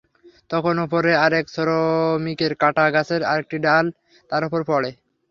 তখন 0.49 0.75
ওপরে 0.85 1.11
আরেক 1.25 1.45
শ্রমিকের 1.55 2.53
কাটা 2.61 2.85
গাছের 2.95 3.21
আরেকটি 3.31 3.57
ডাল 3.65 3.85
তাঁর 4.31 4.41
ওপর 4.47 4.61
পড়ে। 4.69 4.89